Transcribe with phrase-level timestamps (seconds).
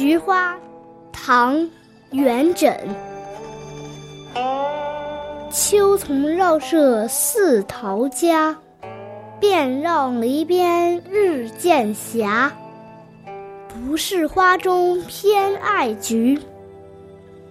[0.00, 0.56] 菊花，
[1.12, 1.54] 唐·
[2.10, 2.74] 元稹。
[5.50, 8.56] 秋丛绕舍似陶家，
[9.38, 12.26] 遍绕篱边日渐斜。
[13.68, 16.40] 不是花中偏爱菊，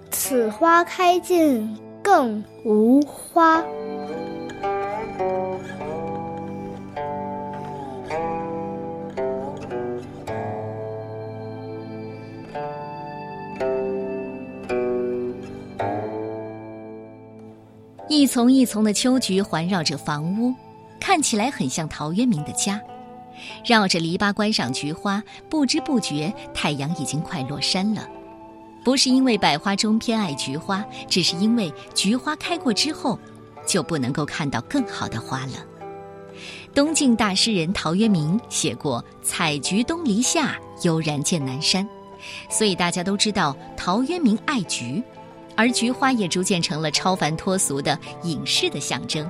[0.09, 3.63] 此花开尽更无花。
[18.09, 20.52] 一丛一丛的秋菊环绕着房屋，
[21.00, 22.81] 看起来很像陶渊明的家。
[23.63, 28.09] 绕着篱笆观赏菊花，不知不觉太阳已经快落山了。
[28.84, 33.17] 不是因为百花中偏爱菊花，只是因为菊花开过之后，
[33.67, 35.64] 就不能够看到更好的花了。
[36.73, 41.88] 东晋大诗人陶渊明写过“采菊东篱下，悠然见南山”，
[42.50, 45.03] 所以大家都知道陶渊明爱菊。
[45.59, 49.29] 而菊花也逐渐成了超凡脱俗的隐士的象征，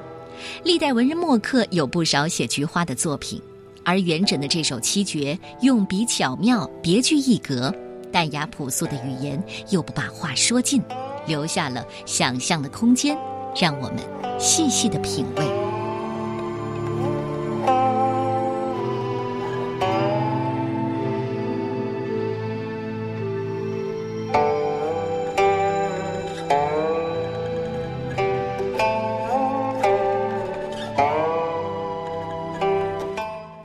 [0.63, 3.41] 历代文人墨客有不少写菊花的作品，
[3.83, 7.73] 而元稹的这首七绝用笔巧妙，别具一格，
[8.11, 10.79] 淡雅朴素的语言又不把话说尽，
[11.25, 13.17] 留下了想象的空间，
[13.59, 13.97] 让我们
[14.37, 15.68] 细细的品味。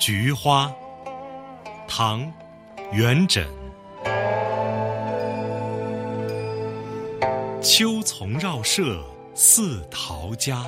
[0.06, 0.70] 菊花，
[1.88, 2.20] 唐·
[2.92, 3.46] 元稹。
[7.62, 9.02] 秋丛绕舍
[9.34, 10.66] 似陶家，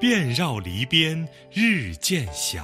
[0.00, 1.16] 遍绕篱边
[1.52, 2.60] 日渐斜。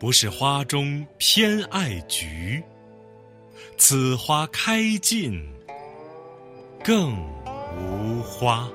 [0.00, 2.60] 不是花中偏爱菊，
[3.78, 5.40] 此花开尽
[6.82, 7.16] 更
[7.78, 8.68] 无花。